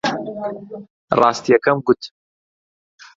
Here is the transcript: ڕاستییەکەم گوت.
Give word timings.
ڕاستییەکەم 1.19 1.77
گوت. 1.85 2.01